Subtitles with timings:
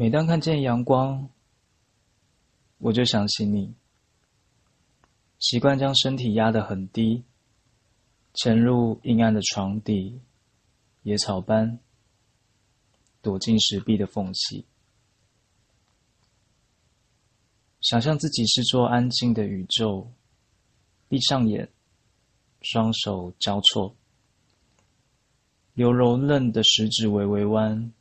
[0.00, 1.28] 每当看见阳光，
[2.78, 3.74] 我就想起你。
[5.38, 7.22] 习惯将身体压得很低，
[8.32, 10.18] 潜入阴暗的床底，
[11.02, 11.78] 野草般
[13.20, 14.64] 躲进石壁的缝隙，
[17.82, 20.10] 想象自己是座安静的宇宙。
[21.10, 21.68] 闭上眼，
[22.62, 23.94] 双手交错，
[25.74, 27.92] 由柔嫩的食指微微弯，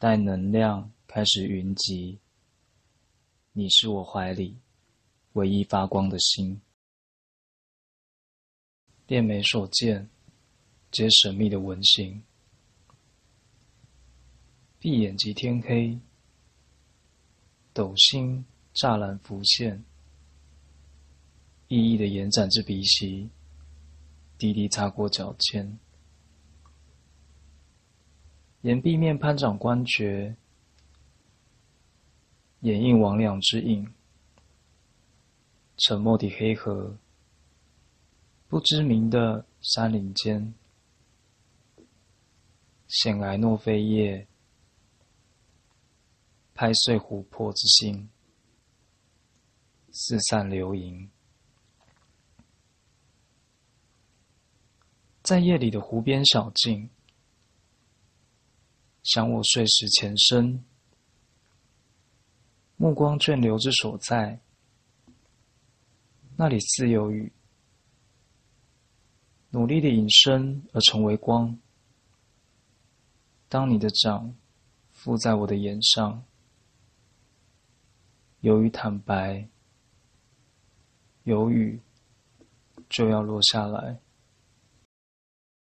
[0.00, 2.18] 待能量开始云集。
[3.52, 4.56] 你是我怀里。
[5.34, 6.58] 唯一发光的心，
[9.06, 10.08] 电美手剑，
[10.90, 12.22] 皆神秘的纹形。
[14.78, 16.00] 闭眼即天黑，
[17.74, 18.42] 斗星
[18.74, 19.84] 栅栏浮现，
[21.68, 23.28] 熠熠的延展至鼻息，
[24.38, 25.78] 滴滴擦过脚尖，
[28.62, 30.36] 岩壁面攀长关绝，
[32.60, 33.90] 掩映魍魉之影。
[35.78, 36.98] 沉默的黑河，
[38.48, 40.52] 不知名的山林间，
[42.86, 44.26] 显来诺飞叶，
[46.52, 48.10] 拍碎琥珀之心，
[49.90, 51.10] 四散流萤。
[55.22, 56.90] 在夜里的湖边小径，
[59.02, 60.64] 想我睡时前身，
[62.76, 64.40] 目光眷留之所在。
[66.36, 67.32] 那里似有雨，
[69.50, 71.58] 努力的隐身而成为光。
[73.48, 74.34] 当你的掌
[74.92, 76.24] 附在我的眼上，
[78.40, 79.48] 由于坦白，
[81.24, 81.80] 有雨
[82.88, 83.98] 就要落下来。